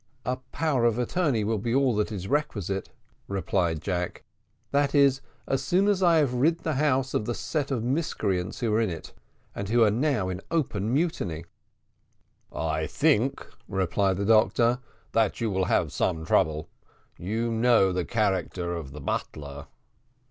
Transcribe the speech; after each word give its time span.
"A 0.25 0.37
power 0.51 0.83
of 0.85 0.97
attorney 0.97 1.43
will 1.43 1.59
be 1.59 1.75
all 1.75 1.95
that 1.97 2.11
is 2.11 2.27
requisite," 2.27 2.89
replied 3.27 3.81
Jack; 3.83 4.23
"that 4.71 4.95
is, 4.95 5.21
as 5.47 5.61
soon 5.63 5.87
as 5.87 6.01
I 6.01 6.15
have 6.15 6.33
rid 6.33 6.61
the 6.61 6.73
house 6.73 7.13
of 7.13 7.25
the 7.25 7.35
set 7.35 7.69
of 7.69 7.83
miscreants 7.83 8.61
who 8.61 8.73
are 8.73 8.81
in 8.81 8.89
it, 8.89 9.13
and 9.53 9.69
who 9.69 9.83
are 9.83 9.91
now 9.91 10.27
in 10.29 10.41
open 10.49 10.91
mutiny." 10.91 11.45
"I 12.51 12.87
think," 12.87 13.45
replied 13.67 14.17
the 14.17 14.25
doctor, 14.25 14.79
"that 15.11 15.39
you 15.39 15.51
will 15.51 15.65
have 15.65 15.91
some 15.93 16.25
trouble. 16.25 16.67
You 17.19 17.51
know 17.51 17.91
the 17.93 18.03
character 18.03 18.73
of 18.73 18.93
the 18.93 19.01
butler." 19.01 19.67